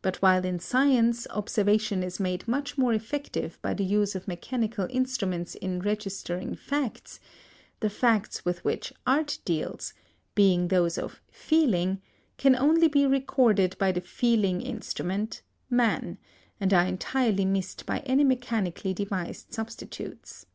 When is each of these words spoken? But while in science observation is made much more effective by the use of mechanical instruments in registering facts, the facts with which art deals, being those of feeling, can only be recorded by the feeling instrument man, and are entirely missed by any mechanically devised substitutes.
But 0.00 0.22
while 0.22 0.42
in 0.42 0.58
science 0.58 1.26
observation 1.28 2.02
is 2.02 2.18
made 2.18 2.48
much 2.48 2.78
more 2.78 2.94
effective 2.94 3.58
by 3.60 3.74
the 3.74 3.84
use 3.84 4.14
of 4.14 4.26
mechanical 4.26 4.86
instruments 4.88 5.54
in 5.54 5.80
registering 5.80 6.54
facts, 6.54 7.20
the 7.80 7.90
facts 7.90 8.46
with 8.46 8.64
which 8.64 8.90
art 9.06 9.38
deals, 9.44 9.92
being 10.34 10.68
those 10.68 10.96
of 10.96 11.20
feeling, 11.30 12.00
can 12.38 12.56
only 12.56 12.88
be 12.88 13.04
recorded 13.04 13.76
by 13.76 13.92
the 13.92 14.00
feeling 14.00 14.62
instrument 14.62 15.42
man, 15.68 16.16
and 16.58 16.72
are 16.72 16.86
entirely 16.86 17.44
missed 17.44 17.84
by 17.84 17.98
any 18.06 18.24
mechanically 18.24 18.94
devised 18.94 19.52
substitutes. 19.52 20.46